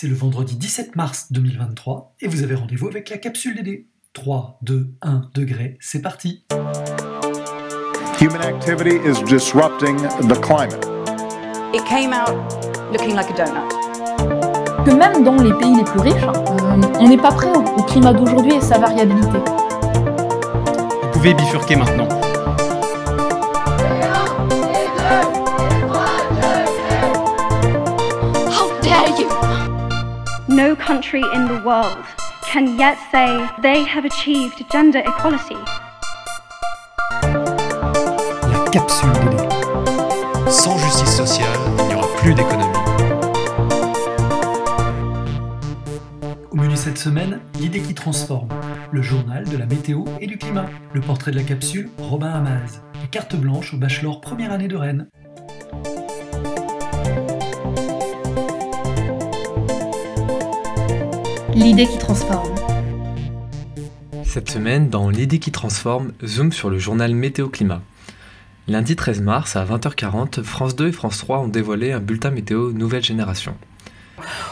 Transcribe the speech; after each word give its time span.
C'est 0.00 0.06
le 0.06 0.14
vendredi 0.14 0.54
17 0.54 0.94
mars 0.94 1.32
2023 1.32 2.14
et 2.20 2.28
vous 2.28 2.44
avez 2.44 2.54
rendez-vous 2.54 2.86
avec 2.86 3.10
la 3.10 3.18
capsule 3.18 3.56
DD. 3.56 3.88
3, 4.12 4.60
2, 4.62 4.94
1 5.02 5.30
degré, 5.34 5.76
c'est 5.80 6.00
parti. 6.00 6.44
Human 8.20 8.40
activity 8.42 8.94
is 9.04 9.20
disrupting 9.24 9.96
the 10.28 10.40
climate. 10.40 10.86
It 11.74 11.84
came 11.84 12.12
out 12.12 12.30
looking 12.92 13.16
like 13.16 13.28
a 13.28 13.44
donut. 13.44 14.84
Que 14.84 14.92
même 14.92 15.24
dans 15.24 15.42
les 15.42 15.52
pays 15.54 15.74
les 15.74 15.82
plus 15.82 15.98
riches, 15.98 16.22
euh, 16.22 16.80
on 17.00 17.08
n'est 17.08 17.16
pas 17.16 17.32
prêt 17.32 17.50
au, 17.50 17.64
au 17.64 17.82
climat 17.82 18.12
d'aujourd'hui 18.12 18.54
et 18.54 18.60
sa 18.60 18.78
variabilité. 18.78 19.38
Vous 21.02 21.10
pouvez 21.10 21.34
bifurquer 21.34 21.74
maintenant. 21.74 22.27
No 30.58 30.74
country 30.74 31.22
in 31.36 31.46
the 31.46 31.62
world 31.64 32.04
can 32.42 32.76
yet 32.76 32.98
say 33.12 33.48
they 33.62 33.84
have 33.84 34.04
achieved 34.04 34.64
gender 34.72 34.98
equality. 34.98 35.54
La 37.22 38.68
capsule 38.72 39.12
DD. 39.12 40.50
Sans 40.50 40.76
justice 40.78 41.16
sociale, 41.16 41.46
il 41.78 41.84
n'y 41.86 41.94
aura 41.94 42.08
plus 42.16 42.34
d'économie. 42.34 42.64
Au 46.50 46.56
menu 46.56 46.74
cette 46.76 46.98
semaine, 46.98 47.38
l'idée 47.60 47.80
qui 47.80 47.94
transforme, 47.94 48.48
le 48.90 49.00
journal 49.00 49.44
de 49.44 49.56
la 49.56 49.66
météo 49.66 50.06
et 50.20 50.26
du 50.26 50.38
climat, 50.38 50.66
le 50.92 51.00
portrait 51.00 51.30
de 51.30 51.36
la 51.36 51.44
capsule, 51.44 51.88
Robin 51.98 52.32
Hamaz, 52.32 52.82
et 53.04 53.06
carte 53.06 53.36
blanche 53.36 53.74
au 53.74 53.76
bachelor 53.76 54.20
première 54.20 54.50
année 54.50 54.66
de 54.66 54.74
Rennes. 54.74 55.06
L'idée 61.58 61.88
qui 61.88 61.98
transforme. 61.98 62.54
Cette 64.24 64.48
semaine, 64.48 64.90
dans 64.90 65.10
L'idée 65.10 65.40
qui 65.40 65.50
transforme, 65.50 66.12
zoom 66.24 66.52
sur 66.52 66.70
le 66.70 66.78
journal 66.78 67.12
Météo 67.16 67.48
Climat. 67.48 67.82
Lundi 68.68 68.94
13 68.94 69.22
mars 69.22 69.56
à 69.56 69.64
20h40, 69.64 70.44
France 70.44 70.76
2 70.76 70.88
et 70.88 70.92
France 70.92 71.18
3 71.18 71.40
ont 71.40 71.48
dévoilé 71.48 71.90
un 71.90 71.98
bulletin 71.98 72.30
météo 72.30 72.70
nouvelle 72.70 73.02
génération. 73.02 73.56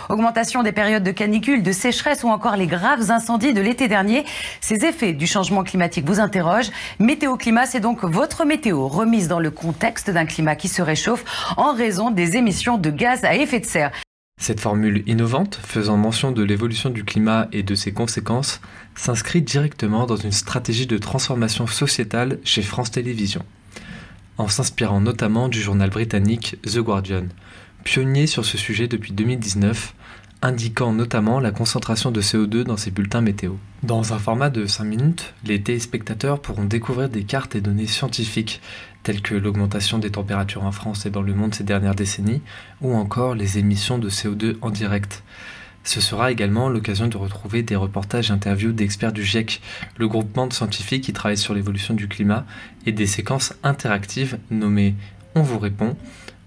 Augmentation 0.08 0.64
des 0.64 0.72
périodes 0.72 1.04
de 1.04 1.12
canicule, 1.12 1.62
de 1.62 1.70
sécheresse 1.70 2.24
ou 2.24 2.28
encore 2.28 2.56
les 2.56 2.66
graves 2.66 3.08
incendies 3.12 3.52
de 3.52 3.60
l'été 3.60 3.86
dernier. 3.86 4.24
Ces 4.60 4.84
effets 4.84 5.12
du 5.12 5.28
changement 5.28 5.62
climatique 5.62 6.06
vous 6.06 6.18
interrogent. 6.18 6.72
Météo 6.98 7.36
Climat, 7.36 7.66
c'est 7.66 7.80
donc 7.80 8.02
votre 8.02 8.44
météo 8.44 8.88
remise 8.88 9.28
dans 9.28 9.40
le 9.40 9.52
contexte 9.52 10.10
d'un 10.10 10.26
climat 10.26 10.56
qui 10.56 10.66
se 10.66 10.82
réchauffe 10.82 11.24
en 11.56 11.72
raison 11.72 12.10
des 12.10 12.36
émissions 12.36 12.78
de 12.78 12.90
gaz 12.90 13.24
à 13.24 13.36
effet 13.36 13.60
de 13.60 13.66
serre. 13.66 13.92
Cette 14.38 14.60
formule 14.60 15.02
innovante, 15.06 15.58
faisant 15.62 15.96
mention 15.96 16.30
de 16.30 16.42
l'évolution 16.42 16.90
du 16.90 17.04
climat 17.04 17.48
et 17.52 17.62
de 17.62 17.74
ses 17.74 17.92
conséquences, 17.92 18.60
s'inscrit 18.94 19.40
directement 19.40 20.06
dans 20.06 20.16
une 20.16 20.30
stratégie 20.30 20.86
de 20.86 20.98
transformation 20.98 21.66
sociétale 21.66 22.38
chez 22.44 22.60
France 22.60 22.90
Télévisions, 22.90 23.44
en 24.36 24.46
s'inspirant 24.46 25.00
notamment 25.00 25.48
du 25.48 25.60
journal 25.60 25.88
britannique 25.88 26.58
The 26.62 26.78
Guardian, 26.78 27.24
pionnier 27.82 28.26
sur 28.26 28.44
ce 28.44 28.58
sujet 28.58 28.88
depuis 28.88 29.12
2019, 29.14 29.94
indiquant 30.46 30.92
notamment 30.92 31.40
la 31.40 31.50
concentration 31.50 32.12
de 32.12 32.22
CO2 32.22 32.62
dans 32.62 32.76
ses 32.76 32.92
bulletins 32.92 33.20
météo. 33.20 33.54
Dans 33.82 34.12
un 34.12 34.18
format 34.18 34.48
de 34.48 34.64
5 34.64 34.84
minutes, 34.84 35.34
les 35.44 35.60
téléspectateurs 35.60 36.40
pourront 36.40 36.64
découvrir 36.64 37.08
des 37.08 37.24
cartes 37.24 37.56
et 37.56 37.60
données 37.60 37.88
scientifiques, 37.88 38.60
telles 39.02 39.22
que 39.22 39.34
l'augmentation 39.34 39.98
des 39.98 40.10
températures 40.10 40.62
en 40.62 40.70
France 40.70 41.04
et 41.04 41.10
dans 41.10 41.22
le 41.22 41.34
monde 41.34 41.52
ces 41.52 41.64
dernières 41.64 41.96
décennies, 41.96 42.42
ou 42.80 42.94
encore 42.94 43.34
les 43.34 43.58
émissions 43.58 43.98
de 43.98 44.08
CO2 44.08 44.54
en 44.60 44.70
direct. 44.70 45.24
Ce 45.82 46.00
sera 46.00 46.30
également 46.30 46.68
l'occasion 46.68 47.08
de 47.08 47.16
retrouver 47.16 47.64
des 47.64 47.76
reportages 47.76 48.30
et 48.30 48.32
interviews 48.32 48.72
d'experts 48.72 49.12
du 49.12 49.24
GIEC, 49.24 49.60
le 49.96 50.06
groupement 50.06 50.46
de 50.46 50.52
scientifiques 50.52 51.02
qui 51.02 51.12
travaille 51.12 51.38
sur 51.38 51.54
l'évolution 51.54 51.94
du 51.94 52.06
climat, 52.06 52.46
et 52.86 52.92
des 52.92 53.06
séquences 53.06 53.52
interactives 53.64 54.38
nommées 54.52 54.94
On 55.34 55.42
vous 55.42 55.58
répond, 55.58 55.96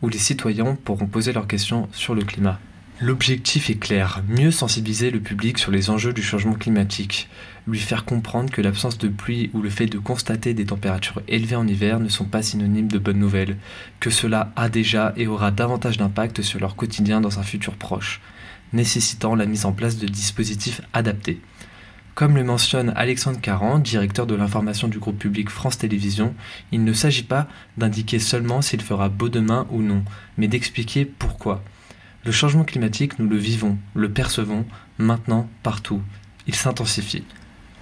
où 0.01 0.07
les 0.07 0.17
citoyens 0.17 0.77
pourront 0.85 1.07
poser 1.07 1.33
leurs 1.33 1.47
questions 1.47 1.89
sur 1.91 2.15
le 2.15 2.23
climat. 2.23 2.59
L'objectif 3.01 3.69
est 3.69 3.79
clair, 3.79 4.21
mieux 4.27 4.51
sensibiliser 4.51 5.09
le 5.09 5.21
public 5.21 5.57
sur 5.57 5.71
les 5.71 5.89
enjeux 5.89 6.11
du 6.11 6.21
changement 6.21 6.55
climatique, 6.55 7.29
lui 7.65 7.79
faire 7.79 8.03
comprendre 8.03 8.51
que 8.51 8.61
l'absence 8.61 8.97
de 8.97 9.07
pluie 9.07 9.49
ou 9.53 9.61
le 9.61 9.69
fait 9.69 9.85
de 9.85 9.97
constater 9.97 10.53
des 10.53 10.65
températures 10.65 11.21
élevées 11.29 11.55
en 11.55 11.65
hiver 11.65 12.01
ne 12.01 12.09
sont 12.09 12.25
pas 12.25 12.41
synonymes 12.41 12.89
de 12.89 12.99
bonnes 12.99 13.19
nouvelles, 13.19 13.55
que 14.01 14.09
cela 14.09 14.51
a 14.57 14.67
déjà 14.67 15.13
et 15.15 15.27
aura 15.27 15.51
davantage 15.51 15.95
d'impact 15.95 16.41
sur 16.41 16.59
leur 16.59 16.75
quotidien 16.75 17.21
dans 17.21 17.39
un 17.39 17.43
futur 17.43 17.75
proche, 17.75 18.19
nécessitant 18.73 19.33
la 19.33 19.45
mise 19.45 19.63
en 19.65 19.71
place 19.71 19.97
de 19.97 20.07
dispositifs 20.07 20.81
adaptés. 20.91 21.39
Comme 22.15 22.35
le 22.35 22.43
mentionne 22.43 22.91
Alexandre 22.97 23.39
Caran, 23.39 23.79
directeur 23.79 24.27
de 24.27 24.35
l'information 24.35 24.89
du 24.89 24.99
groupe 24.99 25.19
public 25.19 25.49
France 25.49 25.77
Télévisions, 25.77 26.35
il 26.73 26.83
ne 26.83 26.91
s'agit 26.91 27.23
pas 27.23 27.47
d'indiquer 27.77 28.19
seulement 28.19 28.61
s'il 28.61 28.81
fera 28.81 29.07
beau 29.07 29.29
demain 29.29 29.67
ou 29.71 29.81
non, 29.81 30.03
mais 30.37 30.49
d'expliquer 30.49 31.05
pourquoi. 31.05 31.63
Le 32.25 32.31
changement 32.33 32.65
climatique, 32.65 33.17
nous 33.17 33.29
le 33.29 33.37
vivons, 33.37 33.77
le 33.95 34.11
percevons, 34.11 34.65
maintenant, 34.97 35.49
partout. 35.63 36.01
Il 36.47 36.55
s'intensifie. 36.55 37.23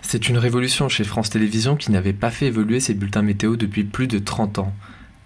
C'est 0.03 0.29
une 0.29 0.37
révolution 0.37 0.89
chez 0.89 1.03
France 1.03 1.31
Télévisions 1.31 1.75
qui 1.75 1.91
n'avait 1.91 2.13
pas 2.13 2.29
fait 2.29 2.45
évoluer 2.45 2.79
ses 2.79 2.93
bulletins 2.93 3.23
météo 3.23 3.55
depuis 3.55 3.83
plus 3.83 4.07
de 4.07 4.19
30 4.19 4.59
ans. 4.59 4.73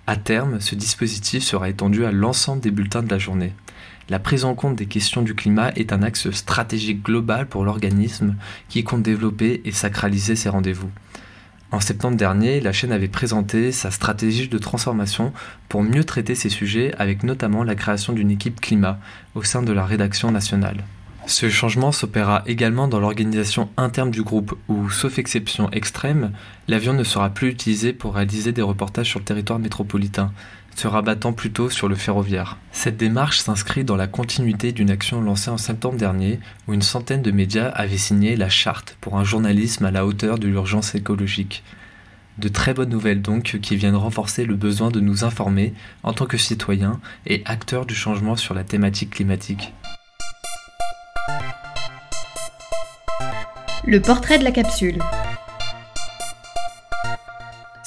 À 0.08 0.16
terme, 0.16 0.62
ce 0.62 0.76
dispositif 0.76 1.44
sera 1.44 1.70
étendu 1.70 2.06
à 2.06 2.12
l'ensemble 2.12 2.62
des 2.62 2.72
bulletins 2.72 3.04
de 3.04 3.10
la 3.10 3.18
journée. 3.18 3.54
La 4.10 4.20
prise 4.20 4.46
en 4.46 4.56
compte 4.56 4.78
des 4.78 4.88
questions 4.88 5.22
du 5.22 5.36
climat 5.36 5.72
est 5.76 5.94
un 5.94 6.04
axe 6.04 6.32
stratégique 6.32 7.04
global 7.04 7.48
pour 7.48 7.66
l'organisme 7.66 8.36
qui 8.70 8.84
compte 8.84 9.04
développer 9.04 9.62
et 9.66 9.72
sacraliser 9.72 10.36
ses 10.36 10.50
rendez-vous. 10.50 10.90
En 11.72 11.80
septembre 11.80 12.18
dernier, 12.18 12.60
la 12.60 12.74
chaîne 12.74 12.92
avait 12.92 13.08
présenté 13.08 13.72
sa 13.72 13.92
stratégie 13.92 14.50
de 14.50 14.58
transformation 14.58 15.32
pour 15.70 15.84
mieux 15.84 16.04
traiter 16.04 16.36
ces 16.36 16.50
sujets 16.50 16.94
avec 16.98 17.24
notamment 17.24 17.64
la 17.64 17.76
création 17.76 18.12
d'une 18.12 18.30
équipe 18.30 18.60
climat 18.60 19.00
au 19.36 19.44
sein 19.44 19.64
de 19.64 19.72
la 19.72 19.86
rédaction 19.86 20.32
nationale. 20.32 20.84
Ce 21.28 21.50
changement 21.50 21.94
s'opéra 21.94 22.44
également 22.46 22.90
dans 22.90 23.00
l'organisation 23.00 23.70
interne 23.78 24.12
du 24.12 24.22
groupe 24.22 24.58
où, 24.68 24.90
sauf 24.90 25.18
exception 25.18 25.70
extrême, 25.72 26.32
l'avion 26.68 26.94
ne 26.94 27.06
sera 27.06 27.30
plus 27.30 27.50
utilisé 27.50 27.94
pour 27.94 28.16
réaliser 28.16 28.52
des 28.52 28.62
reportages 28.62 29.10
sur 29.10 29.20
le 29.20 29.26
territoire 29.26 29.60
métropolitain, 29.60 30.34
se 30.76 30.88
rabattant 30.88 31.34
plutôt 31.34 31.70
sur 31.70 31.88
le 31.88 31.96
ferroviaire. 31.96 32.58
Cette 32.72 32.98
démarche 32.98 33.40
s'inscrit 33.40 33.84
dans 33.84 33.96
la 33.96 34.08
continuité 34.08 34.72
d'une 34.72 34.90
action 34.90 35.22
lancée 35.22 35.50
en 35.50 35.58
septembre 35.58 35.98
dernier 35.98 36.40
où 36.68 36.74
une 36.74 36.82
centaine 36.82 37.22
de 37.22 37.32
médias 37.32 37.70
avaient 37.70 37.98
signé 37.98 38.36
la 38.36 38.50
charte 38.50 38.98
pour 39.02 39.18
un 39.18 39.24
journalisme 39.24 39.86
à 39.86 39.92
la 39.92 40.06
hauteur 40.06 40.40
de 40.40 40.48
l'urgence 40.48 40.96
écologique. 40.96 41.64
De 42.38 42.48
très 42.48 42.74
bonnes 42.74 42.90
nouvelles 42.90 43.22
donc 43.22 43.60
qui 43.62 43.76
viennent 43.76 43.96
renforcer 43.96 44.46
le 44.46 44.56
besoin 44.56 44.90
de 44.90 45.00
nous 45.00 45.24
informer 45.24 45.74
en 46.04 46.14
tant 46.14 46.26
que 46.26 46.38
citoyens 46.38 47.00
et 47.28 47.44
acteurs 47.46 47.86
du 47.86 47.94
changement 47.94 48.36
sur 48.36 48.54
la 48.54 48.64
thématique 48.64 49.12
climatique. 49.12 49.74
Le 53.86 54.00
portrait 54.00 54.40
de 54.40 54.44
la 54.44 54.52
capsule. 54.52 55.00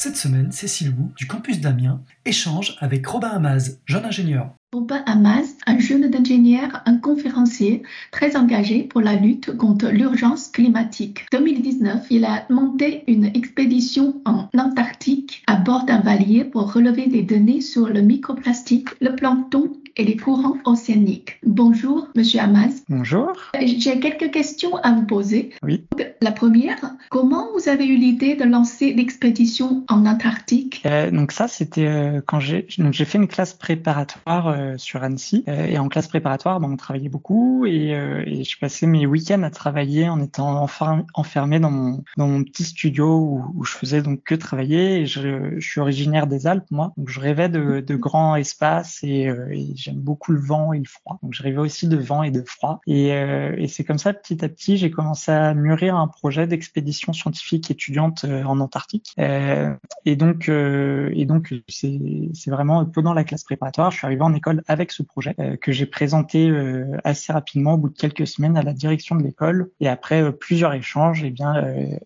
Cette 0.04 0.18
semaine, 0.18 0.52
Cécile 0.52 0.90
Wu, 0.90 1.06
du 1.16 1.26
campus 1.26 1.62
d'Amiens, 1.62 1.98
échange 2.26 2.76
avec 2.80 3.06
Robin 3.06 3.30
Hamaz, 3.30 3.78
jeune 3.86 4.04
ingénieur. 4.04 4.50
Robin 4.74 5.02
Hamas, 5.06 5.56
un 5.66 5.78
jeune 5.78 6.14
ingénieur, 6.14 6.82
un 6.84 6.98
conférencier 6.98 7.82
très 8.12 8.36
engagé 8.36 8.82
pour 8.82 9.00
la 9.00 9.14
lutte 9.14 9.56
contre 9.56 9.88
l'urgence 9.88 10.48
climatique. 10.48 11.24
2019, 11.32 12.08
il 12.10 12.26
a 12.26 12.44
monté 12.50 13.04
une 13.06 13.24
expédition 13.24 14.20
en 14.26 14.50
Antarctique 14.58 15.42
à 15.46 15.56
bord 15.56 15.86
d'un 15.86 16.00
valier 16.00 16.44
pour 16.44 16.74
relever 16.74 17.06
des 17.06 17.22
données 17.22 17.62
sur 17.62 17.88
le 17.88 18.02
microplastique, 18.02 18.88
le 19.00 19.16
plancton 19.16 19.72
et 19.96 20.04
les 20.04 20.16
courants 20.16 20.58
océaniques. 20.64 21.38
Bonjour, 21.44 22.08
Monsieur 22.14 22.40
Hamas. 22.40 22.82
Bonjour. 22.88 23.32
J'ai 23.60 24.00
quelques 24.00 24.30
questions 24.30 24.76
à 24.78 24.92
vous 24.92 25.06
poser. 25.06 25.50
Oui. 25.62 25.84
La 26.20 26.32
première, 26.32 26.94
comment 27.10 27.48
vous 27.54 27.68
avez 27.68 27.86
eu 27.86 27.96
l'idée 27.96 28.34
de 28.34 28.44
lancer 28.44 28.92
l'expédition 28.92 29.84
en 29.88 30.06
Antarctique? 30.06 30.73
Euh, 30.86 31.10
donc 31.10 31.32
ça, 31.32 31.48
c'était 31.48 31.86
euh, 31.86 32.20
quand 32.26 32.40
j'ai 32.40 32.66
donc 32.78 32.92
j'ai 32.92 33.04
fait 33.04 33.18
une 33.18 33.28
classe 33.28 33.54
préparatoire 33.54 34.48
euh, 34.48 34.74
sur 34.76 35.02
Annecy 35.02 35.44
Euh, 35.48 35.66
et 35.66 35.78
en 35.78 35.88
classe 35.88 36.08
préparatoire, 36.08 36.60
ben, 36.60 36.70
on 36.70 36.76
travaillait 36.76 37.08
beaucoup 37.08 37.66
et, 37.66 37.94
euh, 37.94 38.22
et 38.26 38.44
je 38.44 38.58
passais 38.58 38.86
mes 38.86 39.06
week-ends 39.06 39.42
à 39.42 39.50
travailler 39.50 40.08
en 40.08 40.20
étant 40.20 40.64
enfer- 40.64 41.04
enfermé 41.14 41.60
dans 41.60 41.70
mon 41.70 42.04
dans 42.16 42.28
mon 42.28 42.42
petit 42.44 42.64
studio 42.64 43.18
où, 43.18 43.44
où 43.54 43.64
je 43.64 43.72
faisais 43.72 44.02
donc 44.02 44.22
que 44.24 44.34
travailler. 44.34 45.00
Et 45.00 45.06
je, 45.06 45.58
je 45.58 45.66
suis 45.66 45.80
originaire 45.80 46.26
des 46.26 46.46
Alpes, 46.46 46.70
moi, 46.70 46.92
donc 46.96 47.08
je 47.08 47.20
rêvais 47.20 47.48
de, 47.48 47.80
de 47.80 47.96
grands 47.96 48.36
espaces 48.36 49.00
et, 49.02 49.28
euh, 49.28 49.48
et 49.50 49.72
j'aime 49.74 50.00
beaucoup 50.00 50.32
le 50.32 50.40
vent 50.40 50.72
et 50.72 50.78
le 50.78 50.84
froid. 50.84 51.18
Donc 51.22 51.32
je 51.34 51.42
rêvais 51.42 51.58
aussi 51.58 51.88
de 51.88 51.96
vent 51.96 52.22
et 52.22 52.30
de 52.30 52.42
froid. 52.42 52.80
Et, 52.86 53.08
et 53.08 53.68
c'est 53.68 53.84
comme 53.84 53.98
ça, 53.98 54.12
petit 54.12 54.44
à 54.44 54.48
petit, 54.48 54.76
j'ai 54.76 54.90
commencé 54.90 55.30
à 55.30 55.54
mûrir 55.54 55.96
un 55.96 56.08
projet 56.08 56.46
d'expédition 56.46 57.12
scientifique 57.12 57.70
étudiante 57.70 58.24
en 58.24 58.60
Antarctique. 58.60 59.14
et 59.16 60.16
donc, 60.16 60.50
et 61.14 61.26
donc 61.26 61.54
c'est 61.68 62.50
vraiment 62.50 62.84
pendant 62.84 63.14
la 63.14 63.24
classe 63.24 63.44
préparatoire, 63.44 63.90
je 63.90 63.98
suis 63.98 64.06
arrivé 64.06 64.22
en 64.22 64.34
école 64.34 64.62
avec 64.66 64.92
ce 64.92 65.02
projet 65.02 65.34
que 65.60 65.72
j'ai 65.72 65.86
présenté 65.86 66.52
assez 67.04 67.32
rapidement 67.32 67.74
au 67.74 67.76
bout 67.76 67.88
de 67.88 67.96
quelques 67.96 68.26
semaines 68.26 68.56
à 68.56 68.62
la 68.62 68.72
direction 68.72 69.16
de 69.16 69.22
l'école. 69.22 69.70
Et 69.80 69.88
après 69.88 70.32
plusieurs 70.32 70.72
échanges, 70.74 71.22
eh 71.24 71.30
bien, 71.30 71.54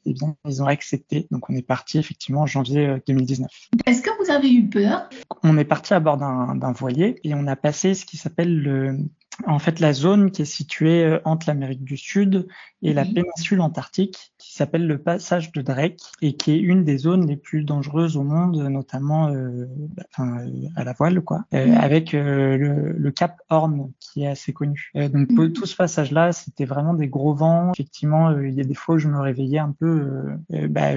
eh 0.04 0.12
bien, 0.12 0.36
ils 0.46 0.62
ont 0.62 0.66
accepté. 0.66 1.26
Donc 1.30 1.48
on 1.50 1.54
est 1.54 1.66
parti 1.66 1.98
effectivement 1.98 2.42
en 2.42 2.46
janvier 2.46 2.96
2019. 3.06 3.50
Est-ce 3.86 4.02
que 4.02 4.10
vous 4.22 4.30
avez 4.30 4.52
eu 4.52 4.68
peur? 4.68 5.08
On 5.42 5.56
est 5.58 5.64
parti 5.64 5.94
à 5.94 6.00
bord 6.00 6.16
d'un 6.16 6.72
voilier 6.72 7.20
et 7.24 7.34
on 7.34 7.46
a 7.46 7.56
passé 7.56 7.94
ce 7.94 8.04
qui 8.04 8.16
s'appelle 8.16 8.60
le 8.60 8.98
en 9.46 9.58
fait 9.58 9.80
la 9.80 9.92
zone 9.92 10.30
qui 10.30 10.42
est 10.42 10.46
située 10.46 11.04
euh, 11.04 11.20
entre 11.24 11.46
l'Amérique 11.48 11.84
du 11.84 11.96
Sud 11.96 12.46
et 12.82 12.92
la 12.92 13.04
péninsule 13.04 13.60
antarctique, 13.60 14.32
qui 14.38 14.54
s'appelle 14.54 14.86
le 14.86 14.98
passage 14.98 15.50
de 15.52 15.62
Drake 15.62 16.00
et 16.22 16.36
qui 16.36 16.52
est 16.52 16.60
une 16.60 16.84
des 16.84 16.96
zones 16.96 17.26
les 17.26 17.36
plus 17.36 17.64
dangereuses 17.64 18.16
au 18.16 18.22
monde, 18.22 18.56
notamment 18.56 19.28
euh, 19.28 19.66
bah, 19.96 20.04
enfin, 20.12 20.38
euh, 20.38 20.68
à 20.76 20.84
la 20.84 20.92
voile, 20.92 21.20
quoi, 21.22 21.44
euh, 21.54 21.74
avec 21.74 22.12
le, 22.12 22.56
le, 22.92 23.10
Cap 23.10 23.40
Horn 23.50 23.90
qui 23.98 24.22
est 24.22 24.28
assez 24.28 24.52
connu. 24.52 24.92
donc 24.94 25.28
tout 25.54 25.66
ce 25.66 25.74
passage-là, 25.74 26.30
c'était 26.30 26.66
vraiment 26.66 26.94
des 26.94 27.08
gros 27.08 27.34
vents. 27.34 27.72
Effectivement, 27.72 28.30
il 28.38 28.54
y 28.54 28.60
a 28.60 28.64
des 28.64 28.74
fois 28.74 28.94
où 28.94 28.98
je 28.98 29.08
me 29.08 29.18
réveillais 29.18 29.58
un 29.58 29.72
peu 29.72 30.38
bah, 30.68 30.90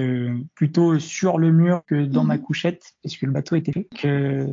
plutôt 0.54 0.98
sur 1.00 1.38
le 1.38 1.50
mur 1.50 1.82
que 1.86 2.04
dans 2.04 2.22
ma 2.22 2.38
couchette, 2.38 2.94
parce 3.02 3.16
que 3.16 3.26
le 3.26 3.32
bateau 3.32 3.56
était 3.56 3.72
fait. 3.72 3.88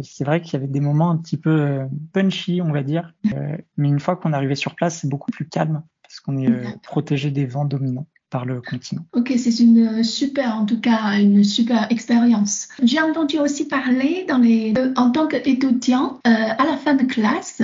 C'est 0.01 0.23
vrai 0.23 0.41
qu'il 0.41 0.53
y 0.53 0.55
avait 0.55 0.71
des 0.71 0.79
moments 0.79 1.11
un 1.11 1.17
petit 1.17 1.37
peu 1.37 1.81
punchy, 2.11 2.61
on 2.63 2.71
va 2.71 2.81
dire 2.81 3.13
mais 3.79 3.87
une 3.87 3.99
fois 3.99 4.15
qu'on 4.17 4.33
est 4.33 4.35
arrivé 4.35 4.55
sur 4.55 4.75
place, 4.75 4.99
c'est 4.99 5.09
beaucoup 5.09 5.31
plus 5.31 5.47
calme 5.47 5.83
parce 6.03 6.19
qu'on 6.19 6.37
est 6.37 6.49
euh, 6.49 6.69
protégé 6.83 7.31
des 7.31 7.45
vents 7.45 7.65
dominants 7.65 8.07
par 8.29 8.45
le 8.45 8.61
continent. 8.61 9.05
Ok, 9.13 9.33
c'est 9.37 9.59
une 9.59 10.03
super, 10.03 10.55
en 10.55 10.65
tout 10.65 10.79
cas, 10.79 11.19
une 11.19 11.43
super 11.43 11.91
expérience. 11.91 12.67
J'ai 12.83 13.01
entendu 13.01 13.39
aussi 13.39 13.67
parler 13.67 14.25
dans 14.27 14.37
les, 14.37 14.73
euh, 14.77 14.93
en 14.95 15.11
tant 15.11 15.27
qu'étudiant, 15.27 16.19
euh, 16.27 16.29
à 16.31 16.65
la 16.65 16.77
fin 16.77 16.93
de 16.93 17.03
classe, 17.03 17.61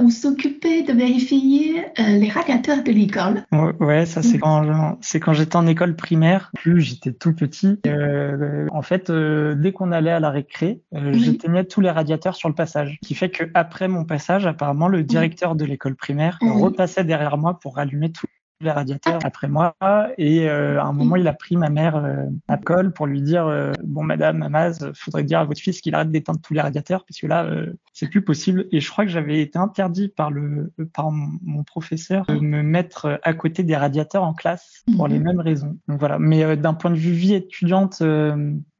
vous 0.00 0.10
s'occupez 0.10 0.82
de 0.82 0.92
vérifier 0.92 1.84
euh, 1.98 2.18
les 2.18 2.28
radiateurs 2.28 2.82
de 2.82 2.92
l'école. 2.92 3.44
Ouais, 3.80 4.06
ça 4.06 4.22
c'est 4.22 4.38
quand 4.38 4.96
c'est 5.00 5.20
quand 5.20 5.32
j'étais 5.32 5.56
en 5.56 5.66
école 5.66 5.96
primaire. 5.96 6.50
Plus 6.54 6.80
j'étais 6.80 7.12
tout 7.12 7.34
petit. 7.34 7.78
Euh, 7.86 8.66
en 8.72 8.82
fait, 8.82 9.10
euh, 9.10 9.54
dès 9.54 9.72
qu'on 9.72 9.92
allait 9.92 10.10
à 10.10 10.20
la 10.20 10.30
récré, 10.30 10.80
j'éteignais 10.92 11.64
tous 11.64 11.80
les 11.80 11.90
radiateurs 11.90 12.36
sur 12.36 12.48
le 12.48 12.54
passage. 12.54 12.98
Ce 13.02 13.08
qui 13.08 13.14
fait 13.14 13.30
que 13.30 13.44
après 13.54 13.88
mon 13.88 14.04
passage, 14.04 14.46
apparemment 14.46 14.88
le 14.88 15.02
directeur 15.02 15.54
de 15.54 15.64
l'école 15.64 15.96
primaire 15.96 16.38
repassait 16.40 17.04
derrière 17.04 17.36
moi 17.38 17.58
pour 17.60 17.76
rallumer 17.76 18.10
tout 18.12 18.26
les 18.64 18.70
radiateurs 18.70 19.20
après 19.24 19.48
moi. 19.48 19.76
Et 20.18 20.48
euh, 20.48 20.80
à 20.80 20.84
un 20.84 20.92
moment, 20.92 21.16
il 21.16 21.28
a 21.28 21.32
pris 21.32 21.56
ma 21.56 21.70
mère 21.70 21.96
euh, 21.96 22.24
à 22.48 22.56
col 22.56 22.92
pour 22.92 23.06
lui 23.06 23.22
dire 23.22 23.46
euh, 23.46 23.72
Bon, 23.84 24.02
madame 24.02 24.42
Amaz, 24.42 24.90
faudrait 24.94 25.24
dire 25.24 25.40
à 25.40 25.44
votre 25.44 25.60
fils 25.60 25.80
qu'il 25.80 25.94
arrête 25.94 26.10
d'éteindre 26.10 26.40
tous 26.40 26.54
les 26.54 26.60
radiateurs, 26.60 27.04
parce 27.06 27.20
que 27.20 27.26
là, 27.26 27.48
c'est 27.92 28.08
plus 28.08 28.22
possible. 28.22 28.66
Et 28.72 28.80
je 28.80 28.90
crois 28.90 29.04
que 29.04 29.10
j'avais 29.10 29.40
été 29.40 29.58
interdit 29.58 30.08
par, 30.08 30.30
le, 30.30 30.72
par 30.92 31.10
mon 31.10 31.62
professeur 31.62 32.26
de 32.26 32.34
me 32.34 32.62
mettre 32.62 33.20
à 33.22 33.34
côté 33.34 33.62
des 33.62 33.76
radiateurs 33.76 34.24
en 34.24 34.34
classe 34.34 34.84
pour 34.96 35.08
les 35.08 35.18
mhm. 35.18 35.24
mêmes 35.24 35.40
raisons. 35.40 35.78
Donc 35.88 36.00
voilà. 36.00 36.18
Mais 36.18 36.56
d'un 36.56 36.74
point 36.74 36.90
de 36.90 36.96
vue 36.96 37.12
vie 37.12 37.34
étudiante, 37.34 38.02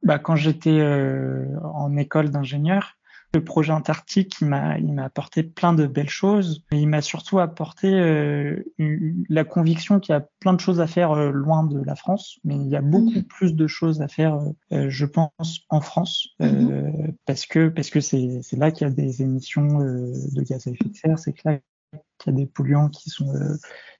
bah, 0.03 0.19
quand 0.19 0.35
j'étais 0.35 0.81
en 1.63 1.95
école 1.95 2.29
d'ingénieur, 2.29 2.97
le 3.35 3.43
projet 3.43 3.71
Antarctique, 3.71 4.37
il 4.41 4.47
m'a, 4.47 4.77
il 4.77 4.93
m'a 4.93 5.03
apporté 5.03 5.43
plein 5.43 5.73
de 5.73 5.85
belles 5.85 6.09
choses. 6.09 6.63
Et 6.71 6.77
il 6.77 6.87
m'a 6.87 7.01
surtout 7.01 7.39
apporté 7.39 7.93
euh, 7.93 8.63
la 9.29 9.43
conviction 9.43 9.99
qu'il 9.99 10.13
y 10.13 10.15
a 10.15 10.25
plein 10.39 10.53
de 10.53 10.59
choses 10.59 10.81
à 10.81 10.87
faire 10.87 11.11
euh, 11.11 11.31
loin 11.31 11.63
de 11.63 11.81
la 11.81 11.95
France, 11.95 12.39
mais 12.43 12.55
il 12.55 12.67
y 12.67 12.75
a 12.75 12.81
beaucoup 12.81 13.23
plus 13.23 13.53
de 13.53 13.67
choses 13.67 14.01
à 14.01 14.07
faire, 14.07 14.39
euh, 14.71 14.89
je 14.89 15.05
pense, 15.05 15.59
en 15.69 15.81
France, 15.81 16.29
mhm. 16.39 17.13
parce 17.25 17.45
que 17.45 17.67
parce 17.69 17.89
que 17.89 17.99
c'est, 17.99 18.39
c'est 18.41 18.57
là 18.57 18.71
qu'il 18.71 18.87
y 18.87 18.89
a 18.89 18.93
des 18.93 19.21
émissions 19.21 19.79
de 19.79 20.41
gaz 20.41 20.67
à 20.67 20.71
effet 20.71 20.89
de 20.89 20.95
serre, 20.95 21.19
c'est 21.19 21.35
là 21.43 21.59
qu'il 22.17 22.33
y 22.33 22.35
a 22.35 22.37
des 22.37 22.45
polluants 22.45 22.89
qui 22.89 23.09
sont 23.09 23.33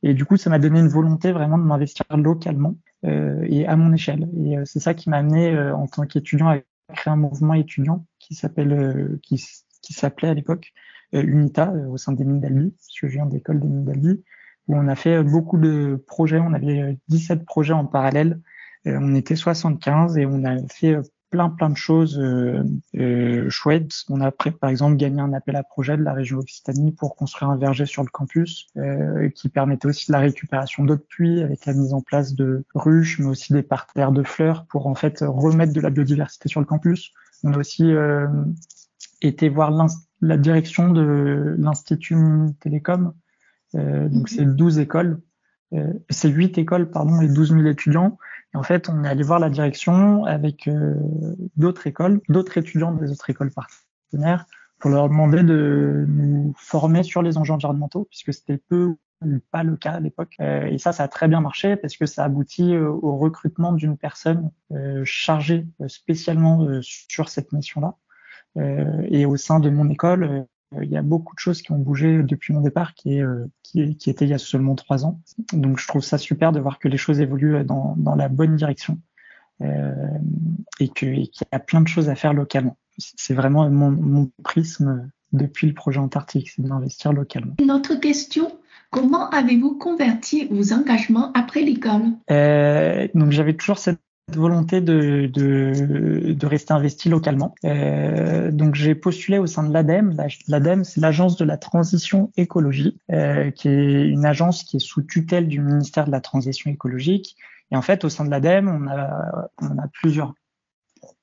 et 0.03 0.13
du 0.13 0.25
coup 0.25 0.37
ça 0.37 0.49
m'a 0.49 0.59
donné 0.59 0.79
une 0.79 0.87
volonté 0.87 1.31
vraiment 1.31 1.57
de 1.57 1.63
m'investir 1.63 2.05
localement 2.17 2.75
et 3.03 3.65
à 3.67 3.75
mon 3.75 3.93
échelle 3.93 4.27
et 4.37 4.57
c'est 4.65 4.79
ça 4.79 4.93
qui 4.93 5.09
m'a 5.09 5.17
amené 5.17 5.57
en 5.71 5.87
tant 5.87 6.05
qu'étudiant 6.05 6.49
à 6.49 6.57
créé 6.93 7.11
un 7.11 7.17
mouvement 7.17 7.53
étudiant 7.53 8.05
qui 8.19 8.35
s'appelle, 8.35 8.73
euh, 8.73 9.19
qui, 9.23 9.43
qui 9.81 9.93
s'appelait 9.93 10.29
à 10.29 10.33
l'époque 10.33 10.73
euh, 11.13 11.21
UNITA 11.21 11.71
euh, 11.71 11.87
au 11.87 11.97
sein 11.97 12.11
des 12.11 12.23
mines 12.23 12.71
je 12.93 13.07
viens 13.07 13.25
d'école 13.25 13.59
des 13.59 13.67
mines 13.67 14.21
où 14.67 14.75
on 14.75 14.87
a 14.87 14.95
fait 14.95 15.21
beaucoup 15.23 15.59
de 15.59 16.03
projets. 16.07 16.39
On 16.39 16.53
avait 16.53 16.97
17 17.09 17.45
projets 17.45 17.73
en 17.73 17.85
parallèle. 17.85 18.41
on 18.85 19.13
était 19.13 19.35
75 19.35 20.17
et 20.17 20.25
on 20.25 20.43
a 20.43 20.57
fait 20.69 20.97
plein 21.35 21.49
plein 21.49 21.69
de 21.69 21.75
choses 21.77 22.17
euh, 22.17 23.49
chouettes. 23.49 24.03
On 24.09 24.21
a 24.21 24.31
par 24.31 24.69
exemple 24.69 24.95
gagné 24.95 25.21
un 25.21 25.33
appel 25.33 25.57
à 25.57 25.63
projet 25.63 25.97
de 25.97 26.03
la 26.03 26.13
région 26.13 26.37
Occitanie 26.37 26.93
pour 26.93 27.15
construire 27.15 27.51
un 27.51 27.57
verger 27.57 27.85
sur 27.85 28.03
le 28.03 28.09
campus 28.09 28.67
euh, 28.77 29.29
qui 29.29 29.49
permettait 29.49 29.87
aussi 29.87 30.07
de 30.07 30.13
la 30.13 30.19
récupération 30.19 30.85
d'eau 30.85 30.95
de 30.95 31.01
pluie 31.01 31.41
avec 31.41 31.65
la 31.65 31.73
mise 31.73 31.93
en 31.93 32.01
place 32.01 32.35
de 32.35 32.63
ruches, 32.73 33.19
mais 33.19 33.25
aussi 33.25 33.51
des 33.51 33.63
parterres 33.63 34.13
de 34.13 34.23
fleurs 34.23 34.65
pour 34.67 34.87
en 34.87 34.95
fait 34.95 35.23
remettre 35.27 35.73
de 35.73 35.81
la 35.81 35.89
biodiversité 35.89 36.47
sur 36.47 36.61
le 36.61 36.65
campus. 36.65 37.11
On 37.43 37.53
a 37.53 37.57
aussi 37.57 37.91
euh, 37.91 38.27
été 39.21 39.49
voir 39.49 39.71
la 40.21 40.37
direction 40.37 40.91
de 40.91 41.55
l'Institut 41.57 42.15
Télécom. 42.61 43.13
Euh, 43.75 44.07
donc 44.07 44.29
c'est 44.29 44.45
12 44.45 44.79
écoles, 44.79 45.19
euh, 45.73 45.91
c'est 46.09 46.29
8 46.29 46.57
écoles 46.57 46.89
pardon 46.89 47.19
et 47.19 47.27
12 47.27 47.53
000 47.53 47.65
étudiants 47.65 48.17
en 48.55 48.63
fait, 48.63 48.89
on 48.89 49.03
est 49.03 49.07
allé 49.07 49.23
voir 49.23 49.39
la 49.39 49.49
direction 49.49 50.25
avec 50.25 50.67
euh, 50.67 50.95
d'autres 51.55 51.87
écoles, 51.87 52.21
d'autres 52.29 52.57
étudiants 52.57 52.93
des 52.93 53.11
autres 53.11 53.29
écoles 53.29 53.51
partenaires, 53.51 54.45
pour 54.79 54.89
leur 54.89 55.09
demander 55.09 55.43
de 55.43 56.05
nous 56.07 56.53
former 56.57 57.03
sur 57.03 57.21
les 57.21 57.37
enjeux 57.37 57.53
environnementaux, 57.53 58.05
puisque 58.09 58.33
c'était 58.33 58.57
peu 58.57 58.95
ou 59.21 59.39
pas 59.51 59.63
le 59.63 59.77
cas 59.77 59.93
à 59.93 59.99
l'époque. 59.99 60.35
Euh, 60.39 60.65
et 60.65 60.77
ça, 60.77 60.91
ça 60.91 61.03
a 61.03 61.07
très 61.07 61.27
bien 61.27 61.41
marché 61.41 61.75
parce 61.75 61.97
que 61.97 62.05
ça 62.05 62.23
aboutit 62.23 62.75
euh, 62.75 62.89
au 62.89 63.17
recrutement 63.17 63.71
d'une 63.71 63.97
personne 63.97 64.51
chargée 65.03 65.65
spécialement 65.87 66.67
sur 66.81 67.29
cette 67.29 67.53
mission-là. 67.53 67.95
et 69.09 69.25
au 69.25 69.37
sein 69.37 69.59
de 69.59 69.69
mon 69.69 69.89
école, 69.89 70.47
il 70.83 70.89
y 70.89 70.97
a 70.97 71.01
beaucoup 71.01 71.35
de 71.35 71.39
choses 71.39 71.61
qui 71.61 71.71
ont 71.71 71.77
bougé 71.77 72.21
depuis 72.23 72.53
mon 72.53 72.61
départ, 72.61 72.93
qui, 72.93 73.17
est, 73.17 73.21
euh, 73.21 73.45
qui, 73.63 73.95
qui 73.97 74.09
était 74.09 74.25
il 74.25 74.31
y 74.31 74.33
a 74.33 74.37
seulement 74.37 74.75
trois 74.75 75.05
ans. 75.05 75.19
Donc 75.53 75.79
je 75.79 75.87
trouve 75.87 76.03
ça 76.03 76.17
super 76.17 76.51
de 76.51 76.59
voir 76.59 76.79
que 76.79 76.87
les 76.87 76.97
choses 76.97 77.19
évoluent 77.19 77.63
dans, 77.63 77.95
dans 77.97 78.15
la 78.15 78.29
bonne 78.29 78.55
direction 78.55 78.99
euh, 79.61 79.93
et 80.79 80.89
qu'il 80.89 81.19
y 81.19 81.29
a 81.51 81.59
plein 81.59 81.81
de 81.81 81.87
choses 81.87 82.09
à 82.09 82.15
faire 82.15 82.33
localement. 82.33 82.77
C'est 82.97 83.33
vraiment 83.33 83.69
mon, 83.69 83.91
mon 83.91 84.31
prisme 84.43 85.09
depuis 85.33 85.67
le 85.67 85.73
projet 85.73 85.99
Antarctique, 85.99 86.49
c'est 86.49 86.61
d'investir 86.61 87.11
localement. 87.11 87.55
Une 87.61 87.71
autre 87.71 87.95
question, 87.95 88.51
comment 88.89 89.29
avez-vous 89.29 89.77
converti 89.77 90.45
vos 90.45 90.71
engagements 90.71 91.31
après 91.33 91.61
l'école? 91.61 92.03
Euh, 92.31 93.07
Donc 93.13 93.31
j'avais 93.31 93.53
toujours 93.53 93.77
cette 93.77 93.99
volonté 94.33 94.81
de, 94.81 95.29
de, 95.31 96.33
de, 96.33 96.47
rester 96.47 96.73
investi 96.73 97.09
localement. 97.09 97.55
Euh, 97.63 98.51
donc 98.51 98.75
j'ai 98.75 98.95
postulé 98.95 99.37
au 99.37 99.47
sein 99.47 99.63
de 99.63 99.73
l'ADEME. 99.73 100.15
L'ADEME, 100.47 100.83
c'est 100.83 100.99
l'agence 100.99 101.37
de 101.37 101.45
la 101.45 101.57
transition 101.57 102.31
écologique, 102.37 102.99
euh, 103.11 103.51
qui 103.51 103.69
est 103.69 104.07
une 104.07 104.25
agence 104.25 104.63
qui 104.63 104.77
est 104.77 104.85
sous 104.85 105.03
tutelle 105.03 105.47
du 105.47 105.61
ministère 105.61 106.05
de 106.05 106.11
la 106.11 106.21
transition 106.21 106.71
écologique. 106.71 107.37
Et 107.71 107.75
en 107.75 107.81
fait, 107.81 108.03
au 108.03 108.09
sein 108.09 108.25
de 108.25 108.31
l'ADEME, 108.31 108.67
on 108.69 108.87
a, 108.87 109.49
on 109.61 109.77
a 109.77 109.87
plusieurs 109.93 110.33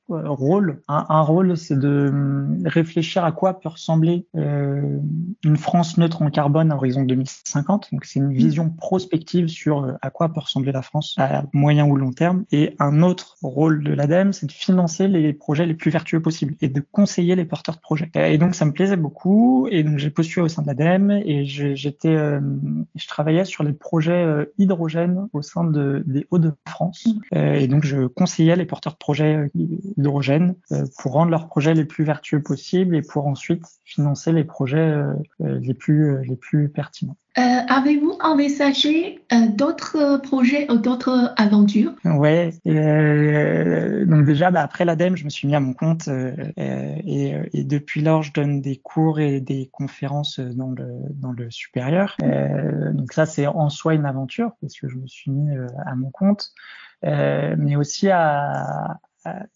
rôle. 0.08 0.80
Un, 0.88 1.22
rôle, 1.22 1.56
c'est 1.56 1.78
de 1.78 2.08
hum, 2.08 2.62
réfléchir 2.64 3.24
à 3.24 3.32
quoi 3.32 3.60
peut 3.60 3.68
ressembler 3.68 4.26
euh, 4.36 4.98
une 5.44 5.56
France 5.56 5.98
neutre 5.98 6.22
en 6.22 6.30
carbone 6.30 6.72
à 6.72 6.76
horizon 6.76 7.02
2050. 7.02 7.88
Donc, 7.92 8.04
c'est 8.04 8.18
une 8.18 8.28
mmh. 8.28 8.32
vision 8.32 8.70
prospective 8.70 9.48
sur 9.48 9.84
euh, 9.84 9.92
à 10.02 10.10
quoi 10.10 10.32
peut 10.32 10.40
ressembler 10.40 10.72
la 10.72 10.82
France 10.82 11.14
à 11.18 11.44
moyen 11.52 11.86
ou 11.86 11.96
long 11.96 12.12
terme. 12.12 12.44
Et 12.52 12.74
un 12.78 13.02
autre 13.02 13.36
rôle 13.42 13.82
de 13.84 13.92
l'ADEME, 13.92 14.32
c'est 14.32 14.46
de 14.46 14.52
financer 14.52 15.08
les 15.08 15.32
projets 15.32 15.66
les 15.66 15.74
plus 15.74 15.90
vertueux 15.90 16.20
possibles 16.20 16.54
et 16.60 16.68
de 16.68 16.80
conseiller 16.80 17.36
les 17.36 17.44
porteurs 17.44 17.76
de 17.76 17.80
projets. 17.80 18.10
Et 18.14 18.38
donc, 18.38 18.54
ça 18.54 18.64
me 18.64 18.72
plaisait 18.72 18.96
beaucoup. 18.96 19.68
Et 19.70 19.82
donc, 19.82 19.98
j'ai 19.98 20.10
postulé 20.10 20.44
au 20.44 20.48
sein 20.48 20.62
de 20.62 20.66
l'ADEME 20.66 21.10
et 21.24 21.44
j'étais, 21.44 22.16
je 22.94 23.06
travaillais 23.08 23.44
sur 23.44 23.64
les 23.64 23.72
projets 23.72 24.26
hydrogène 24.58 25.28
au 25.32 25.42
sein 25.42 25.64
de, 25.64 26.02
des 26.06 26.26
Hauts-de-France. 26.30 27.06
Mmh. 27.06 27.36
et 27.36 27.66
donc, 27.68 27.84
je 27.84 28.06
conseillais 28.06 28.56
les 28.56 28.66
porteurs 28.66 28.92
de 28.92 28.98
projets 28.98 29.50
hydrogène 29.96 30.54
pour 30.98 31.12
rendre 31.12 31.30
leurs 31.30 31.48
projets 31.48 31.74
les 31.74 31.84
plus 31.84 32.04
vertueux 32.04 32.42
possibles 32.42 32.96
et 32.96 33.02
pour 33.02 33.26
ensuite 33.26 33.64
financer 33.84 34.32
les 34.32 34.44
projets 34.44 34.94
les 35.40 35.74
plus 35.74 36.22
les 36.24 36.36
plus 36.36 36.68
pertinents. 36.68 37.16
Euh, 37.38 37.40
Avez-vous 37.40 38.18
envisagé 38.20 39.24
euh, 39.32 39.48
d'autres 39.48 40.18
projets 40.18 40.70
ou 40.70 40.76
d'autres 40.76 41.32
aventures? 41.38 41.94
Ouais, 42.04 42.50
euh, 42.66 44.04
donc 44.04 44.26
déjà 44.26 44.50
bah, 44.50 44.60
après 44.60 44.84
l'ADEME, 44.84 45.16
je 45.16 45.24
me 45.24 45.30
suis 45.30 45.48
mis 45.48 45.54
à 45.54 45.60
mon 45.60 45.72
compte 45.72 46.08
euh, 46.08 46.34
et, 46.58 47.34
et, 47.54 47.64
depuis 47.64 48.02
lors, 48.02 48.22
je 48.22 48.34
donne 48.34 48.60
des 48.60 48.76
cours 48.76 49.18
et 49.18 49.40
des 49.40 49.70
conférences 49.72 50.40
dans 50.40 50.72
le 50.72 50.84
dans 51.14 51.32
le 51.32 51.50
supérieur. 51.50 52.16
donc 52.20 53.14
ça, 53.14 53.24
c'est 53.24 53.46
en 53.46 53.70
soi 53.70 53.94
une 53.94 54.04
aventure 54.04 54.52
parce 54.60 54.78
que 54.78 54.88
je 54.88 54.96
me 54.96 55.06
suis 55.06 55.30
mis 55.30 55.56
à 55.86 55.94
mon 55.94 56.10
compte, 56.10 56.52
mais 57.02 57.76
aussi 57.76 58.10
à, 58.10 59.00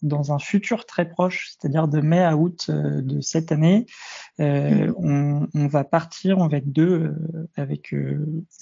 dans 0.01 0.31
un 0.31 0.39
futur 0.39 0.85
très 0.85 1.07
proche, 1.07 1.49
c'est-à-dire 1.49 1.87
de 1.87 1.99
mai 1.99 2.23
à 2.23 2.37
août 2.37 2.67
euh, 2.69 3.01
de 3.01 3.21
cette 3.21 3.51
année, 3.51 3.85
euh, 4.39 4.87
mm. 4.97 5.47
on, 5.53 5.67
va 5.67 5.83
partir, 5.83 6.37
on 6.37 6.47
va 6.47 6.57
être 6.57 6.71
deux 6.71 7.03
euh, 7.03 7.47
avec 7.55 7.93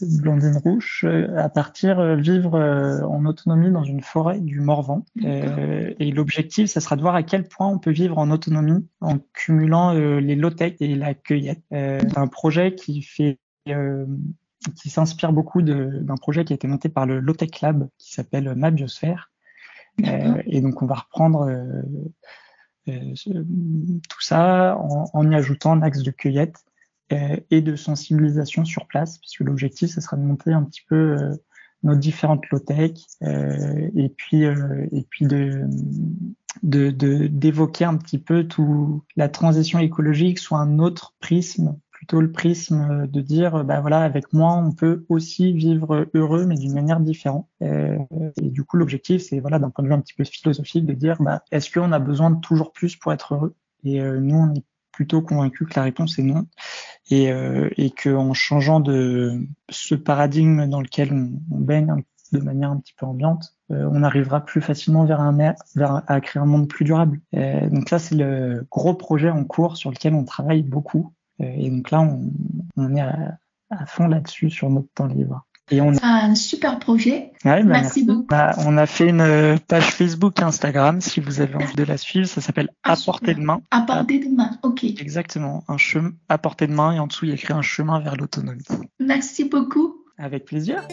Blondine 0.01 0.57
Rouge, 0.57 1.07
à 1.35 1.50
partir 1.50 2.15
vivre 2.15 2.55
en 3.07 3.25
autonomie 3.25 3.71
dans 3.71 3.83
une 3.83 4.01
forêt 4.01 4.39
du 4.39 4.62
Morvan. 4.62 5.05
et 5.24 6.12
l'objectif, 6.12 6.69
ça 6.69 6.79
sera 6.79 6.95
de 6.95 7.01
voir 7.01 7.15
à 7.15 7.24
quel 7.24 7.47
point 7.47 7.67
on 7.67 7.79
peut 7.79 7.91
vivre 7.91 8.17
en 8.17 8.31
autonomie 8.31 8.88
en 9.01 9.17
cumulant 9.33 9.93
les 9.93 10.35
low-tech 10.35 10.75
et 10.79 10.95
la 10.95 11.13
cueillette. 11.13 11.62
un 11.71 12.27
projet 12.27 12.75
qui 12.75 13.01
fait 13.01 13.39
qui 14.75 14.89
s'inspire 14.89 15.31
beaucoup 15.31 15.62
d'un 15.62 16.15
projet 16.15 16.45
qui 16.45 16.53
a 16.53 16.55
été 16.55 16.67
monté 16.67 16.89
par 16.89 17.05
le 17.05 17.19
Low-Tech 17.19 17.62
Lab 17.62 17.88
qui 17.97 18.13
s'appelle 18.13 18.53
Ma 18.55 18.71
Biosphère 18.71 19.31
euh, 20.03 20.41
et 20.45 20.61
donc 20.61 20.81
on 20.81 20.85
va 20.85 20.95
reprendre 20.95 21.47
euh, 21.47 21.81
euh, 22.89 23.13
tout 24.09 24.21
ça 24.21 24.77
en, 24.77 25.31
y 25.31 25.35
ajoutant 25.35 25.73
un 25.73 25.81
axe 25.81 26.03
de 26.03 26.11
cueillette 26.11 26.57
et 27.51 27.61
de 27.61 27.75
sensibilisation 27.75 28.65
sur 28.65 28.87
place, 28.87 29.19
puisque 29.19 29.41
l'objectif, 29.41 29.91
ce 29.91 30.01
sera 30.01 30.17
de 30.17 30.23
monter 30.23 30.51
un 30.51 30.63
petit 30.63 30.81
peu 30.89 31.15
nos 31.83 31.95
différentes 31.95 32.49
low-tech 32.49 32.93
et 33.21 34.09
puis 34.17 34.41
et 34.43 35.07
puis 35.07 35.27
de 35.27 35.67
d'évoquer 36.63 37.85
un 37.85 37.97
petit 37.97 38.17
peu 38.17 38.47
tout 38.47 39.03
la 39.15 39.29
transition 39.29 39.77
écologique 39.77 40.39
sous 40.39 40.55
un 40.55 40.79
autre 40.79 41.13
prisme 41.19 41.77
plutôt 42.05 42.21
le 42.21 42.31
prisme 42.31 43.07
de 43.07 43.21
dire, 43.21 43.63
bah 43.63 43.81
voilà, 43.81 44.01
avec 44.01 44.31
moi, 44.31 44.53
on 44.53 44.71
peut 44.71 45.05
aussi 45.09 45.53
vivre 45.53 46.07
heureux, 46.13 46.45
mais 46.45 46.55
d'une 46.55 46.74
manière 46.74 47.00
différente. 47.00 47.47
Euh, 47.63 47.97
et, 48.38 48.51
du 48.51 48.63
coup, 48.63 48.77
l'objectif, 48.77 49.24
c'est 49.24 49.39
voilà, 49.39 49.57
d'un 49.57 49.71
point 49.71 49.83
de 49.83 49.89
vue 49.89 49.95
un 49.95 50.01
petit 50.01 50.13
peu 50.13 50.24
philosophique, 50.24 50.85
de 50.85 50.93
dire, 50.93 51.17
bah, 51.19 51.41
est-ce 51.51 51.71
qu'on 51.71 51.91
a 51.91 51.97
besoin 51.97 52.29
de 52.29 52.39
toujours 52.41 52.74
plus 52.74 52.95
pour 52.95 53.12
être 53.12 53.33
heureux? 53.33 53.55
Et 53.83 54.01
euh, 54.01 54.19
nous, 54.19 54.35
on 54.35 54.53
est 54.53 54.63
plutôt 54.91 55.24
convaincus 55.24 55.67
que 55.67 55.74
la 55.75 55.83
réponse 55.83 56.19
est 56.19 56.24
non, 56.24 56.45
et, 57.09 57.31
euh, 57.31 57.69
et 57.75 57.89
qu'en 57.89 58.33
changeant 58.33 58.79
de 58.79 59.39
ce 59.69 59.95
paradigme 59.95 60.67
dans 60.67 60.81
lequel 60.81 61.12
on, 61.12 61.57
baigne 61.59 62.03
de 62.31 62.39
manière 62.39 62.69
un 62.69 62.77
petit 62.77 62.93
peu 62.93 63.07
ambiante, 63.07 63.55
on 63.69 64.03
arrivera 64.03 64.45
plus 64.45 64.62
facilement 64.62 65.05
vers 65.05 65.21
un 65.21 65.38
vers 65.75 66.03
à 66.07 66.21
créer 66.21 66.41
un 66.41 66.45
monde 66.45 66.67
plus 66.67 66.85
durable. 66.85 67.19
donc 67.33 67.89
ça, 67.89 68.00
c'est 68.00 68.15
le 68.15 68.65
gros 68.69 68.93
projet 68.93 69.29
en 69.29 69.43
cours 69.43 69.77
sur 69.77 69.91
lequel 69.91 70.13
on 70.13 70.24
travaille 70.24 70.63
beaucoup 70.63 71.13
euh, 71.15 71.25
et 71.39 71.69
donc 71.69 71.91
là, 71.91 72.07
on, 72.77 72.95
est 72.95 73.01
à, 73.01 73.85
fond 73.87 74.07
là-dessus 74.07 74.49
sur 74.49 74.69
notre 74.69 74.89
temps 74.93 75.07
libre. 75.07 75.45
Et 75.71 75.81
on 75.81 75.93
a 75.97 76.05
un 76.05 76.35
super 76.35 76.77
projet. 76.77 77.31
Bah, 77.43 77.63
merci, 77.63 78.03
beaucoup. 78.03 78.27
Bah, 78.29 78.51
on 78.59 78.77
a 78.77 78.85
fait 78.85 79.09
une 79.09 79.21
euh, 79.21 79.57
page 79.67 79.85
Facebook 79.85 80.39
et 80.39 80.43
Instagram 80.43 81.01
si 81.01 81.19
vous 81.19 81.41
avez 81.41 81.55
envie 81.55 81.73
de 81.73 81.83
la 81.83 81.97
suivre. 81.97 82.27
Ça 82.27 82.39
s'appelle 82.39 82.69
ah, 82.83 82.91
À 82.91 82.95
portée 82.95 83.33
de 83.33 83.39
main. 83.39 83.61
À 83.71 83.81
portée 83.81 84.19
de 84.19 84.27
main, 84.27 84.51
ok. 84.61 84.83
Exactement. 84.83 85.63
Un 85.67 85.77
chemin 85.77 86.11
à 86.29 86.37
portée 86.37 86.67
de 86.67 86.73
main 86.73 86.91
et 86.91 86.99
en 86.99 87.07
dessous 87.07 87.25
il 87.25 87.29
y 87.29 87.31
a 87.31 87.35
écrit 87.35 87.53
un 87.53 87.63
chemin 87.63 87.99
vers 87.99 88.15
l'autonomie. 88.15 88.63
Merci 88.99 89.45
beaucoup. 89.45 89.95
Avec 90.19 90.45
plaisir. 90.45 90.87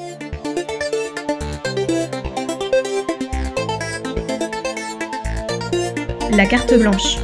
La 6.30 6.46
carte 6.46 6.72
blanche. 6.78 7.18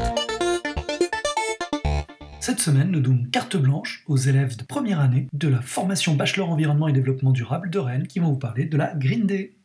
Cette 2.48 2.60
semaine, 2.60 2.90
nous 2.90 3.00
donnons 3.00 3.26
carte 3.30 3.58
blanche 3.58 4.02
aux 4.08 4.16
élèves 4.16 4.56
de 4.56 4.64
première 4.64 5.00
année 5.00 5.26
de 5.34 5.48
la 5.48 5.60
formation 5.60 6.14
Bachelor 6.14 6.48
Environnement 6.48 6.88
et 6.88 6.94
Développement 6.94 7.30
Durable 7.30 7.68
de 7.68 7.78
Rennes 7.78 8.06
qui 8.06 8.20
vont 8.20 8.30
vous 8.30 8.38
parler 8.38 8.64
de 8.64 8.78
la 8.78 8.94
Green 8.94 9.26
Day. 9.26 9.58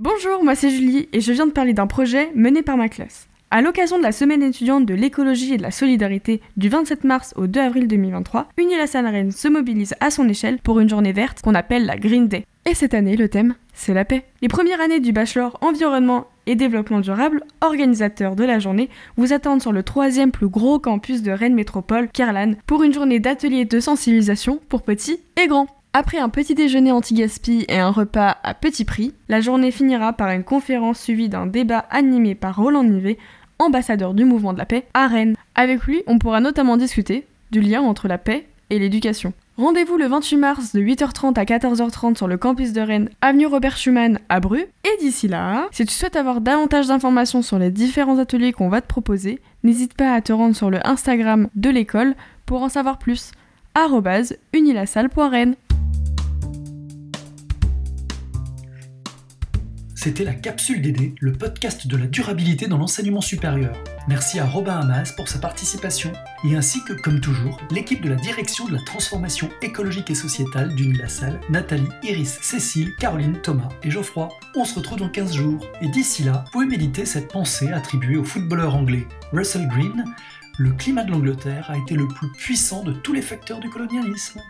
Bonjour, 0.00 0.42
moi 0.42 0.56
c'est 0.56 0.70
Julie 0.70 1.08
et 1.12 1.20
je 1.20 1.30
viens 1.30 1.46
de 1.46 1.52
parler 1.52 1.72
d'un 1.72 1.86
projet 1.86 2.32
mené 2.34 2.62
par 2.62 2.76
ma 2.76 2.88
classe. 2.88 3.28
À 3.52 3.62
l'occasion 3.62 3.96
de 3.96 4.02
la 4.02 4.10
semaine 4.10 4.42
étudiante 4.42 4.86
de 4.86 4.94
l'écologie 4.94 5.54
et 5.54 5.56
de 5.56 5.62
la 5.62 5.70
solidarité 5.70 6.40
du 6.56 6.68
27 6.68 7.04
mars 7.04 7.32
au 7.36 7.46
2 7.46 7.60
avril 7.60 7.86
2023, 7.86 8.48
Unilassal 8.58 9.06
Rennes 9.06 9.30
se 9.30 9.46
mobilise 9.46 9.94
à 10.00 10.10
son 10.10 10.28
échelle 10.28 10.58
pour 10.58 10.80
une 10.80 10.88
journée 10.88 11.12
verte 11.12 11.42
qu'on 11.42 11.54
appelle 11.54 11.86
la 11.86 11.96
Green 11.96 12.26
Day. 12.26 12.44
Et 12.70 12.74
cette 12.74 12.94
année, 12.94 13.16
le 13.16 13.28
thème, 13.28 13.56
c'est 13.74 13.94
la 13.94 14.04
paix. 14.04 14.22
Les 14.42 14.46
premières 14.46 14.80
années 14.80 15.00
du 15.00 15.10
bachelor 15.10 15.58
environnement 15.60 16.28
et 16.46 16.54
développement 16.54 17.00
durable, 17.00 17.42
organisateurs 17.62 18.36
de 18.36 18.44
la 18.44 18.60
journée, 18.60 18.88
vous 19.16 19.32
attendent 19.32 19.60
sur 19.60 19.72
le 19.72 19.82
troisième 19.82 20.30
plus 20.30 20.46
gros 20.46 20.78
campus 20.78 21.22
de 21.22 21.32
Rennes 21.32 21.56
Métropole, 21.56 22.08
Kerlan, 22.12 22.52
pour 22.66 22.84
une 22.84 22.94
journée 22.94 23.18
d'ateliers 23.18 23.64
de 23.64 23.80
sensibilisation 23.80 24.60
pour 24.68 24.82
petits 24.82 25.18
et 25.42 25.48
grands. 25.48 25.66
Après 25.94 26.18
un 26.18 26.28
petit 26.28 26.54
déjeuner 26.54 26.92
anti-gaspi 26.92 27.64
et 27.68 27.80
un 27.80 27.90
repas 27.90 28.36
à 28.44 28.54
petit 28.54 28.84
prix, 28.84 29.14
la 29.28 29.40
journée 29.40 29.72
finira 29.72 30.12
par 30.12 30.30
une 30.30 30.44
conférence 30.44 31.00
suivie 31.00 31.28
d'un 31.28 31.46
débat 31.46 31.86
animé 31.90 32.36
par 32.36 32.54
Roland 32.54 32.84
Nivet, 32.84 33.18
ambassadeur 33.58 34.14
du 34.14 34.24
mouvement 34.24 34.52
de 34.52 34.58
la 34.58 34.66
paix, 34.66 34.84
à 34.94 35.08
Rennes. 35.08 35.34
Avec 35.56 35.82
lui, 35.86 36.04
on 36.06 36.20
pourra 36.20 36.40
notamment 36.40 36.76
discuter 36.76 37.26
du 37.50 37.60
lien 37.60 37.82
entre 37.82 38.06
la 38.06 38.18
paix 38.18 38.46
et 38.70 38.78
l'éducation. 38.78 39.32
Rendez-vous 39.60 39.98
le 39.98 40.06
28 40.06 40.36
mars 40.38 40.72
de 40.74 40.80
8h30 40.80 41.38
à 41.38 41.44
14h30 41.44 42.16
sur 42.16 42.26
le 42.26 42.38
campus 42.38 42.72
de 42.72 42.80
Rennes, 42.80 43.10
avenue 43.20 43.44
Robert 43.44 43.76
Schumann 43.76 44.18
à 44.30 44.40
Bru. 44.40 44.60
Et 44.60 45.02
d'ici 45.02 45.28
là, 45.28 45.68
si 45.70 45.84
tu 45.84 45.92
souhaites 45.92 46.16
avoir 46.16 46.40
davantage 46.40 46.86
d'informations 46.86 47.42
sur 47.42 47.58
les 47.58 47.70
différents 47.70 48.18
ateliers 48.18 48.54
qu'on 48.54 48.70
va 48.70 48.80
te 48.80 48.86
proposer, 48.86 49.38
n'hésite 49.62 49.92
pas 49.92 50.14
à 50.14 50.22
te 50.22 50.32
rendre 50.32 50.56
sur 50.56 50.70
le 50.70 50.78
Instagram 50.88 51.48
de 51.56 51.68
l'école 51.68 52.14
pour 52.46 52.62
en 52.62 52.70
savoir 52.70 52.98
plus. 52.98 53.32
unilassal.rennes 54.54 55.56
C'était 60.02 60.24
la 60.24 60.32
Capsule 60.32 60.80
DD, 60.80 61.14
le 61.20 61.32
podcast 61.32 61.86
de 61.86 61.94
la 61.94 62.06
durabilité 62.06 62.66
dans 62.68 62.78
l'enseignement 62.78 63.20
supérieur. 63.20 63.76
Merci 64.08 64.38
à 64.38 64.46
Robin 64.46 64.80
Hamas 64.80 65.12
pour 65.12 65.28
sa 65.28 65.38
participation 65.38 66.10
et 66.42 66.56
ainsi 66.56 66.82
que, 66.84 66.94
comme 66.94 67.20
toujours, 67.20 67.60
l'équipe 67.70 68.00
de 68.00 68.08
la 68.08 68.14
direction 68.14 68.64
de 68.64 68.72
la 68.72 68.80
transformation 68.80 69.50
écologique 69.60 70.10
et 70.10 70.14
sociétale 70.14 70.74
d'Unilassal, 70.74 71.38
Nathalie, 71.50 71.86
Iris, 72.02 72.38
Cécile, 72.40 72.94
Caroline, 72.98 73.42
Thomas 73.42 73.68
et 73.82 73.90
Geoffroy. 73.90 74.30
On 74.56 74.64
se 74.64 74.76
retrouve 74.76 75.00
dans 75.00 75.10
15 75.10 75.34
jours 75.34 75.70
et 75.82 75.88
d'ici 75.88 76.22
là, 76.22 76.44
vous 76.46 76.50
pouvez 76.52 76.66
méditer 76.66 77.04
cette 77.04 77.30
pensée 77.30 77.70
attribuée 77.70 78.16
au 78.16 78.24
footballeur 78.24 78.74
anglais 78.74 79.06
Russell 79.34 79.68
Green. 79.68 80.06
Le 80.56 80.70
climat 80.70 81.04
de 81.04 81.10
l'Angleterre 81.10 81.70
a 81.70 81.76
été 81.76 81.94
le 81.94 82.08
plus 82.08 82.32
puissant 82.38 82.84
de 82.84 82.94
tous 82.94 83.12
les 83.12 83.20
facteurs 83.20 83.60
du 83.60 83.68
colonialisme. 83.68 84.40